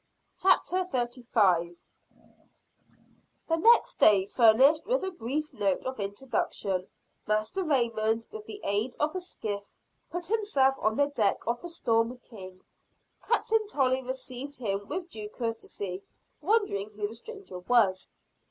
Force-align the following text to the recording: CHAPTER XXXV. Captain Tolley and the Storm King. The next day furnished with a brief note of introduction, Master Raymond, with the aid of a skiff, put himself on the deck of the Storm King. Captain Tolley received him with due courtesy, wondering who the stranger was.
CHAPTER 0.39 0.77
XXXV. 0.77 0.87
Captain 0.97 1.23
Tolley 1.31 1.59
and 1.59 1.69
the 1.69 1.75
Storm 1.75 1.75
King. 1.77 2.33
The 3.49 3.55
next 3.57 3.99
day 3.99 4.25
furnished 4.25 4.87
with 4.87 5.03
a 5.03 5.11
brief 5.11 5.53
note 5.53 5.85
of 5.85 5.99
introduction, 5.99 6.87
Master 7.27 7.63
Raymond, 7.63 8.25
with 8.31 8.47
the 8.47 8.59
aid 8.63 8.95
of 8.99 9.13
a 9.13 9.21
skiff, 9.21 9.75
put 10.09 10.25
himself 10.25 10.73
on 10.79 10.95
the 10.97 11.05
deck 11.09 11.37
of 11.45 11.61
the 11.61 11.69
Storm 11.69 12.17
King. 12.17 12.61
Captain 13.27 13.67
Tolley 13.67 14.01
received 14.01 14.55
him 14.57 14.87
with 14.87 15.07
due 15.11 15.29
courtesy, 15.29 16.01
wondering 16.41 16.89
who 16.95 17.07
the 17.07 17.13
stranger 17.13 17.59
was. 17.59 18.09